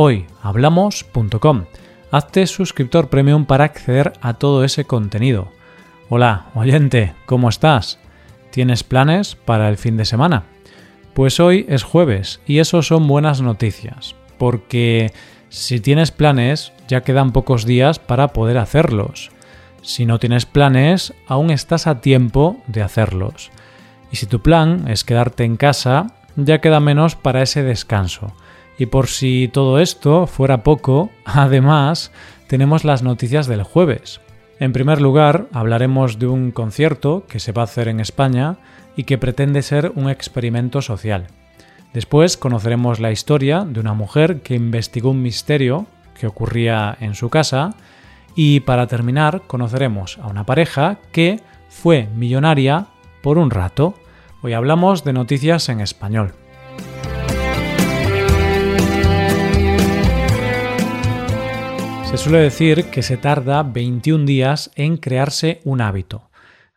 [0.00, 1.64] hoyhablamos.com.
[2.12, 5.48] Hazte suscriptor premium para acceder a todo ese contenido.
[6.08, 7.98] Hola, oyente, ¿cómo estás?
[8.52, 10.44] ¿Tienes planes para el fin de semana?
[11.14, 15.12] Pues hoy es jueves y eso son buenas noticias, porque
[15.48, 19.32] si tienes planes ya quedan pocos días para poder hacerlos.
[19.82, 23.50] Si no tienes planes, aún estás a tiempo de hacerlos.
[24.12, 28.32] Y si tu plan es quedarte en casa, ya queda menos para ese descanso.
[28.78, 32.12] Y por si todo esto fuera poco, además
[32.46, 34.20] tenemos las noticias del jueves.
[34.60, 38.56] En primer lugar, hablaremos de un concierto que se va a hacer en España
[38.96, 41.26] y que pretende ser un experimento social.
[41.92, 45.86] Después conoceremos la historia de una mujer que investigó un misterio
[46.18, 47.74] que ocurría en su casa
[48.34, 52.86] y para terminar conoceremos a una pareja que fue millonaria
[53.22, 53.94] por un rato.
[54.42, 56.34] Hoy hablamos de noticias en español.
[62.08, 66.30] Se suele decir que se tarda 21 días en crearse un hábito.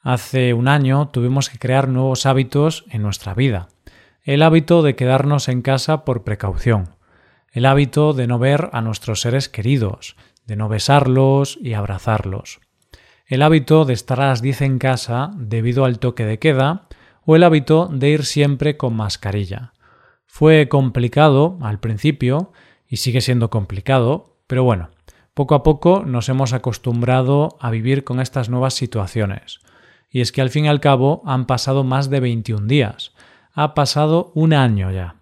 [0.00, 3.66] Hace un año tuvimos que crear nuevos hábitos en nuestra vida.
[4.22, 6.90] El hábito de quedarnos en casa por precaución.
[7.50, 10.14] El hábito de no ver a nuestros seres queridos,
[10.46, 12.60] de no besarlos y abrazarlos.
[13.26, 16.86] El hábito de estar a las 10 en casa debido al toque de queda
[17.24, 19.72] o el hábito de ir siempre con mascarilla.
[20.24, 22.52] Fue complicado al principio
[22.86, 24.90] y sigue siendo complicado, pero bueno,
[25.36, 29.60] poco a poco nos hemos acostumbrado a vivir con estas nuevas situaciones.
[30.08, 33.12] Y es que al fin y al cabo han pasado más de 21 días.
[33.52, 35.16] Ha pasado un año ya.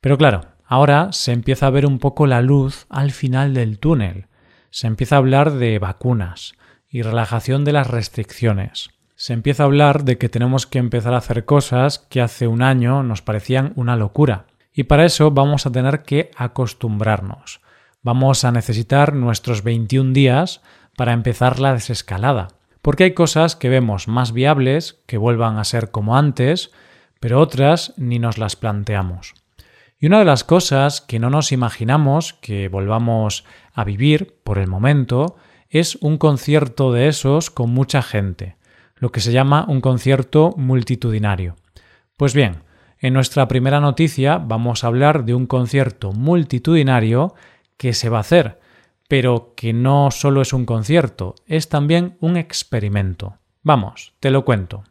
[0.00, 4.26] Pero claro, ahora se empieza a ver un poco la luz al final del túnel.
[4.70, 6.54] Se empieza a hablar de vacunas
[6.90, 8.90] y relajación de las restricciones.
[9.14, 12.60] Se empieza a hablar de que tenemos que empezar a hacer cosas que hace un
[12.60, 14.46] año nos parecían una locura.
[14.72, 17.60] Y para eso vamos a tener que acostumbrarnos
[18.08, 20.62] vamos a necesitar nuestros 21 días
[20.96, 22.48] para empezar la desescalada.
[22.80, 26.70] Porque hay cosas que vemos más viables, que vuelvan a ser como antes,
[27.20, 29.34] pero otras ni nos las planteamos.
[30.00, 34.68] Y una de las cosas que no nos imaginamos que volvamos a vivir por el
[34.68, 35.36] momento
[35.68, 38.56] es un concierto de esos con mucha gente,
[38.96, 41.56] lo que se llama un concierto multitudinario.
[42.16, 42.62] Pues bien,
[43.00, 47.34] en nuestra primera noticia vamos a hablar de un concierto multitudinario
[47.78, 48.60] que se va a hacer,
[49.08, 53.38] pero que no solo es un concierto, es también un experimento.
[53.62, 54.84] Vamos, te lo cuento.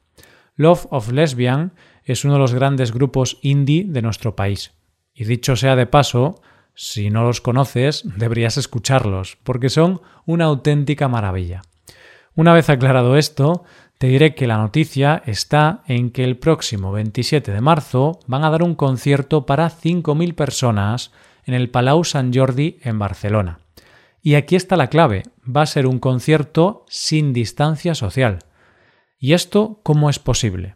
[0.55, 4.73] Love of Lesbian es uno de los grandes grupos indie de nuestro país.
[5.13, 6.41] Y dicho sea de paso,
[6.73, 11.61] si no los conoces, deberías escucharlos, porque son una auténtica maravilla.
[12.35, 13.63] Una vez aclarado esto,
[13.97, 18.51] te diré que la noticia está en que el próximo 27 de marzo van a
[18.51, 21.11] dar un concierto para 5.000 personas
[21.47, 23.59] en el Palau Sant Jordi en Barcelona.
[24.21, 28.39] Y aquí está la clave, va a ser un concierto sin distancia social.
[29.17, 30.75] ¿Y esto cómo es posible?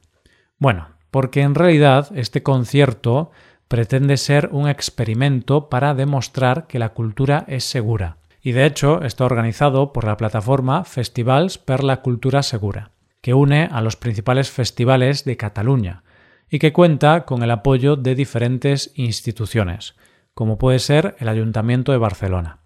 [0.58, 3.32] Bueno, porque en realidad este concierto
[3.68, 8.18] pretende ser un experimento para demostrar que la cultura es segura.
[8.42, 13.70] Y de hecho está organizado por la plataforma Festivals per la Cultura Segura, que une
[13.72, 16.04] a los principales festivales de Cataluña
[16.50, 19.96] y que cuenta con el apoyo de diferentes instituciones,
[20.42, 22.62] como puede ser el Ayuntamiento de Barcelona.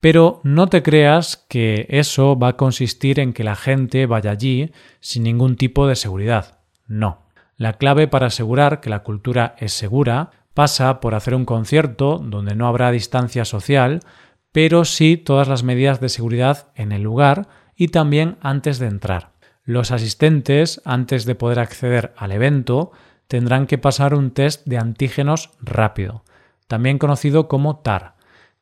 [0.00, 4.70] Pero no te creas que eso va a consistir en que la gente vaya allí
[5.00, 6.58] sin ningún tipo de seguridad.
[6.86, 7.22] No.
[7.56, 12.54] La clave para asegurar que la cultura es segura pasa por hacer un concierto donde
[12.54, 14.00] no habrá distancia social,
[14.52, 19.32] pero sí todas las medidas de seguridad en el lugar y también antes de entrar.
[19.64, 22.92] Los asistentes, antes de poder acceder al evento,
[23.26, 26.24] tendrán que pasar un test de antígenos rápido
[26.70, 28.14] también conocido como TAR,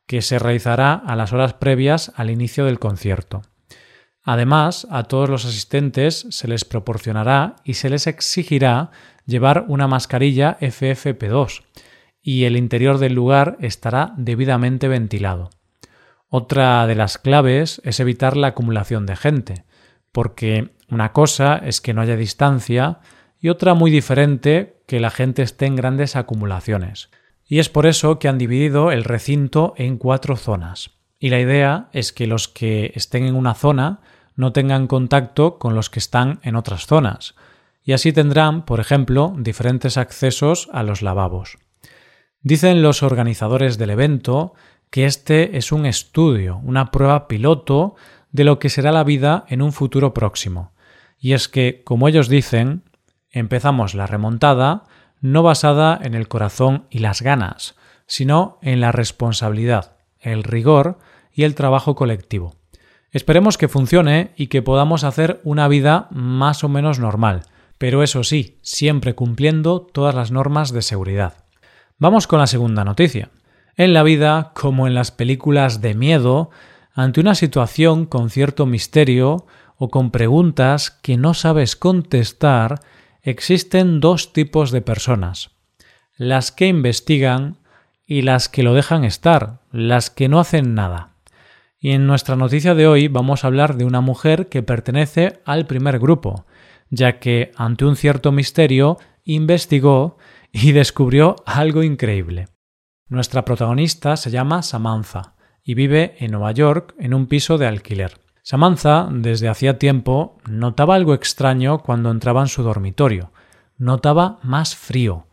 [0.07, 3.43] que se realizará a las horas previas al inicio del concierto.
[4.25, 8.93] Además, a todos los asistentes se les proporcionará y se les exigirá
[9.27, 11.65] llevar una mascarilla FFP2
[12.23, 15.51] y el interior del lugar estará debidamente ventilado.
[16.31, 19.65] Otra de las claves es evitar la acumulación de gente,
[20.13, 23.01] porque una cosa es que no haya distancia
[23.39, 27.11] y otra muy diferente que la gente esté en grandes acumulaciones
[27.49, 30.91] y es por eso que han dividido el recinto en cuatro zonas.
[31.21, 34.01] y la idea es que los que estén en una zona
[34.37, 37.35] no tengan contacto con los que están en otras zonas,
[37.83, 41.59] y así tendrán, por ejemplo, diferentes accesos a los lavabos.
[42.41, 44.55] Dicen los organizadores del evento
[44.91, 47.97] que este es un estudio, una prueba piloto
[48.31, 50.73] de lo que será la vida en un futuro próximo.
[51.19, 52.85] Y es que, como ellos dicen,
[53.31, 54.85] empezamos la remontada
[55.21, 57.75] no basada en el corazón y las ganas,
[58.07, 60.99] sino en la responsabilidad, el rigor
[61.33, 62.55] y el trabajo colectivo.
[63.11, 67.43] Esperemos que funcione y que podamos hacer una vida más o menos normal,
[67.79, 71.45] pero eso sí, siempre cumpliendo todas las normas de seguridad.
[71.99, 73.31] Vamos con la segunda noticia.
[73.77, 76.51] En la vida, como en las películas de miedo,
[76.93, 82.81] ante una situación con cierto misterio o con preguntas que no sabes contestar,
[83.23, 85.51] existen dos tipos de personas.
[86.17, 87.59] Las que investigan
[88.07, 91.11] y las que lo dejan estar, las que no hacen nada.
[91.79, 95.67] Y en nuestra noticia de hoy vamos a hablar de una mujer que pertenece al
[95.67, 96.47] primer grupo,
[96.91, 100.17] ya que ante un cierto misterio investigó
[100.51, 102.49] y descubrió algo increíble.
[103.09, 108.19] Nuestra protagonista se llama Samantha y vive en Nueva York en un piso de alquiler.
[108.51, 113.31] Samantha, desde hacía tiempo, notaba algo extraño cuando entraba en su dormitorio.
[113.77, 115.27] Notaba más frío.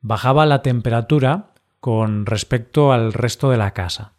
[0.00, 4.14] Bajaba la temperatura con respecto al resto de la casa.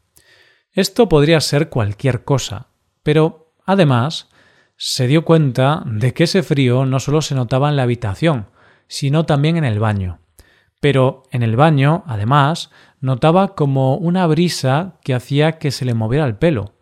[0.71, 2.67] Esto podría ser cualquier cosa,
[3.03, 4.29] pero además
[4.77, 8.47] se dio cuenta de que ese frío no solo se notaba en la habitación,
[8.87, 10.19] sino también en el baño.
[10.79, 12.71] Pero en el baño, además,
[13.01, 16.76] notaba como una brisa que hacía que se le moviera el pelo.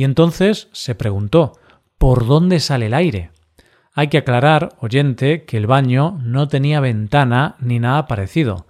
[0.00, 1.58] Y entonces se preguntó
[1.98, 3.32] ¿por dónde sale el aire?
[3.92, 8.66] Hay que aclarar, oyente, que el baño no tenía ventana ni nada parecido.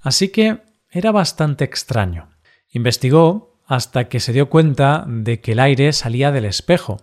[0.00, 0.58] Así que
[0.88, 2.28] era bastante extraño.
[2.70, 6.98] Investigó hasta que se dio cuenta de que el aire salía del espejo.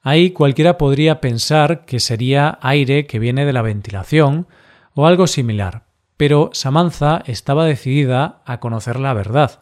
[0.00, 4.46] Ahí cualquiera podría pensar que sería aire que viene de la ventilación
[4.94, 5.84] o algo similar,
[6.16, 9.60] pero Samantha estaba decidida a conocer la verdad.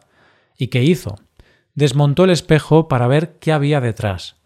[0.57, 1.17] ¿Y qué hizo?
[1.75, 4.37] Desmontó el espejo para ver qué había detrás.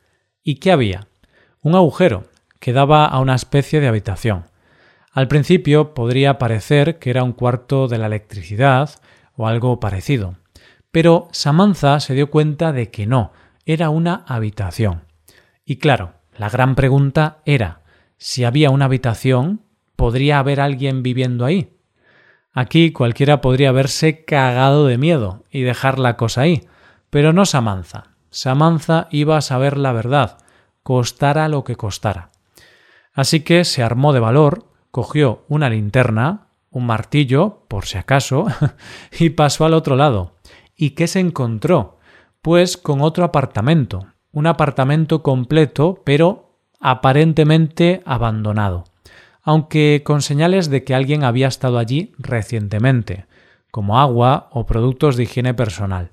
[0.43, 1.07] ¿Y qué había?
[1.61, 2.25] Un agujero
[2.59, 4.45] que daba a una especie de habitación.
[5.11, 8.89] Al principio podría parecer que era un cuarto de la electricidad
[9.35, 10.37] o algo parecido
[10.93, 13.33] pero Samantha se dio cuenta de que no,
[13.65, 15.05] era una habitación.
[15.65, 17.81] Y claro, la gran pregunta era,
[18.17, 19.61] si había una habitación,
[19.95, 21.73] ¿podría haber alguien viviendo ahí?
[22.53, 26.61] Aquí cualquiera podría haberse cagado de miedo y dejar la cosa ahí,
[27.13, 28.15] pero no Samantha.
[28.31, 30.39] Samantha iba a saber la verdad,
[30.81, 32.31] costara lo que costara.
[33.13, 38.47] Así que se armó de valor, cogió una linterna, un martillo, por si acaso,
[39.19, 40.37] y pasó al otro lado.
[40.75, 41.99] ¿Y qué se encontró?
[42.41, 48.85] Pues con otro apartamento, un apartamento completo, pero aparentemente abandonado,
[49.43, 53.27] aunque con señales de que alguien había estado allí recientemente,
[53.69, 56.09] como agua o productos de higiene personal.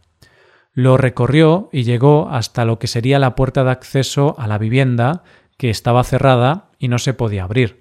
[0.72, 5.24] Lo recorrió y llegó hasta lo que sería la puerta de acceso a la vivienda,
[5.56, 7.80] que estaba cerrada y no se podía abrir.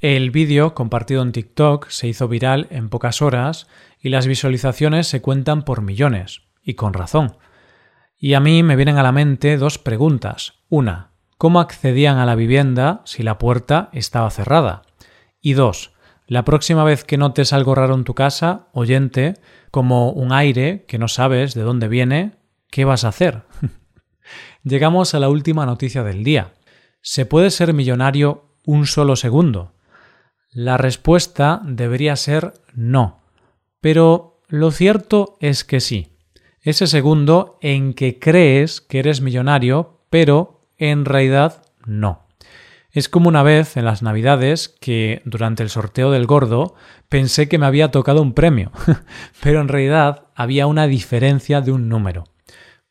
[0.00, 5.22] El vídeo compartido en TikTok se hizo viral en pocas horas y las visualizaciones se
[5.22, 7.38] cuentan por millones, y con razón.
[8.18, 10.60] Y a mí me vienen a la mente dos preguntas.
[10.68, 14.82] Una, ¿cómo accedían a la vivienda si la puerta estaba cerrada?
[15.40, 15.93] Y dos,
[16.26, 19.34] la próxima vez que notes algo raro en tu casa, oyente,
[19.70, 22.36] como un aire que no sabes de dónde viene,
[22.70, 23.42] ¿qué vas a hacer?
[24.62, 26.54] Llegamos a la última noticia del día.
[27.02, 29.74] ¿Se puede ser millonario un solo segundo?
[30.50, 33.20] La respuesta debería ser no.
[33.80, 36.16] Pero lo cierto es que sí.
[36.62, 42.23] Ese segundo en que crees que eres millonario, pero en realidad no.
[42.94, 46.76] Es como una vez en las Navidades que durante el sorteo del gordo
[47.08, 48.70] pensé que me había tocado un premio,
[49.42, 52.22] pero en realidad había una diferencia de un número.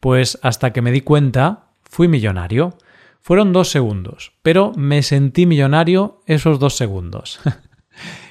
[0.02, 2.78] Pues hasta que me di cuenta, fui millonario.
[3.22, 7.40] Fueron dos segundos, pero me sentí millonario esos dos segundos.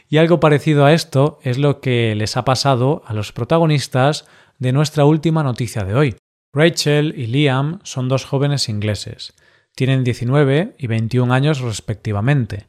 [0.09, 4.26] Y algo parecido a esto es lo que les ha pasado a los protagonistas
[4.59, 6.17] de nuestra última noticia de hoy.
[6.52, 9.33] Rachel y Liam son dos jóvenes ingleses.
[9.75, 12.67] Tienen 19 y 21 años respectivamente.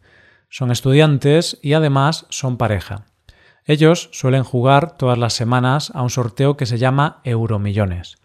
[0.49, 3.05] Son estudiantes y además son pareja.
[3.65, 8.17] Ellos suelen jugar todas las semanas a un sorteo que se llama Euromillones.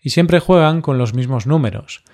[0.00, 2.04] Y siempre juegan con los mismos números,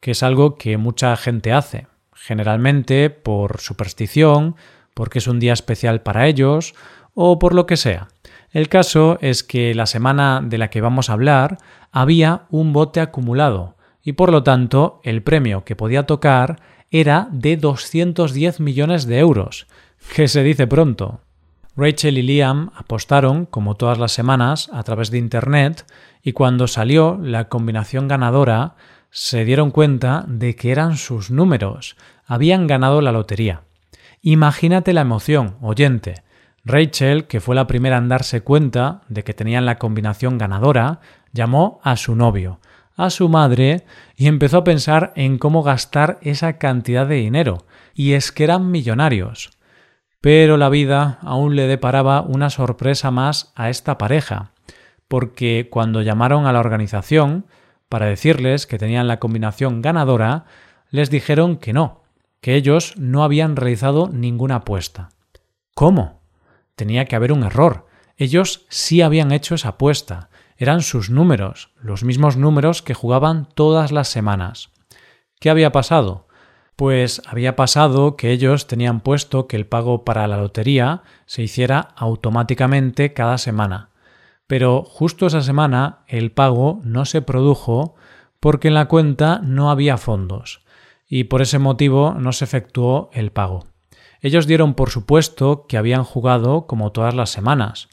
[0.00, 4.56] que es algo que mucha gente hace, generalmente por superstición,
[4.94, 6.74] porque es un día especial para ellos
[7.14, 8.08] o por lo que sea.
[8.50, 11.58] El caso es que la semana de la que vamos a hablar
[11.92, 13.77] había un bote acumulado
[14.08, 19.66] y por lo tanto el premio que podía tocar era de 210 millones de euros,
[20.16, 21.20] que se dice pronto.
[21.76, 25.84] Rachel y Liam apostaron, como todas las semanas, a través de Internet
[26.22, 28.76] y cuando salió la combinación ganadora
[29.10, 33.64] se dieron cuenta de que eran sus números, habían ganado la lotería.
[34.22, 36.22] Imagínate la emoción, oyente.
[36.64, 41.00] Rachel, que fue la primera en darse cuenta de que tenían la combinación ganadora,
[41.34, 42.58] llamó a su novio,
[42.98, 43.86] a su madre
[44.16, 47.64] y empezó a pensar en cómo gastar esa cantidad de dinero.
[47.94, 49.50] Y es que eran millonarios.
[50.20, 54.50] Pero la vida aún le deparaba una sorpresa más a esta pareja,
[55.06, 57.46] porque cuando llamaron a la organización
[57.88, 60.44] para decirles que tenían la combinación ganadora,
[60.90, 62.02] les dijeron que no,
[62.40, 65.10] que ellos no habían realizado ninguna apuesta.
[65.74, 66.20] ¿Cómo?
[66.74, 67.86] Tenía que haber un error.
[68.16, 70.30] Ellos sí habían hecho esa apuesta.
[70.60, 74.70] Eran sus números, los mismos números que jugaban todas las semanas.
[75.38, 76.26] ¿Qué había pasado?
[76.74, 81.78] Pues había pasado que ellos tenían puesto que el pago para la lotería se hiciera
[81.96, 83.90] automáticamente cada semana.
[84.48, 87.94] Pero justo esa semana el pago no se produjo
[88.40, 90.64] porque en la cuenta no había fondos
[91.08, 93.64] y por ese motivo no se efectuó el pago.
[94.20, 97.88] Ellos dieron por supuesto que habían jugado como todas las semanas,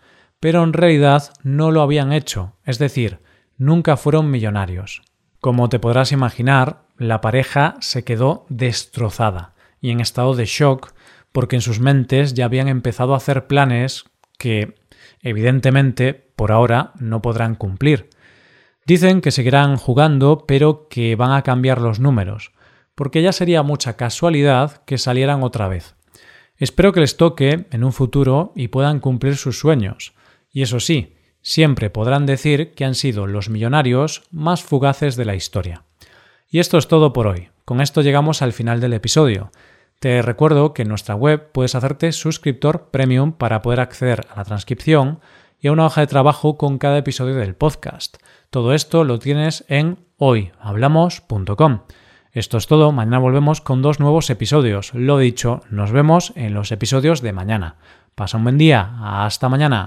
[0.46, 3.18] pero en realidad no lo habían hecho, es decir,
[3.58, 5.02] nunca fueron millonarios.
[5.40, 10.94] Como te podrás imaginar, la pareja se quedó destrozada y en estado de shock
[11.32, 14.06] porque en sus mentes ya habían empezado a hacer planes
[14.38, 14.76] que,
[15.24, 18.12] evidentemente, por ahora no podrán cumplir.
[18.86, 22.52] Dicen que seguirán jugando, pero que van a cambiar los números,
[22.94, 25.96] porque ya sería mucha casualidad que salieran otra vez.
[26.56, 30.14] Espero que les toque en un futuro y puedan cumplir sus sueños,
[30.56, 35.36] y eso sí, siempre podrán decir que han sido los millonarios más fugaces de la
[35.36, 35.84] historia.
[36.50, 37.50] Y esto es todo por hoy.
[37.66, 39.52] Con esto llegamos al final del episodio.
[40.00, 44.46] Te recuerdo que en nuestra web puedes hacerte suscriptor premium para poder acceder a la
[44.46, 45.20] transcripción
[45.60, 48.16] y a una hoja de trabajo con cada episodio del podcast.
[48.50, 51.82] Todo esto lo tienes en hoyhablamos.com.
[52.32, 54.94] Esto es todo, mañana volvemos con dos nuevos episodios.
[54.94, 57.76] Lo dicho, nos vemos en los episodios de mañana.
[58.16, 58.94] Pasa un buen día,
[59.26, 59.86] hasta mañana.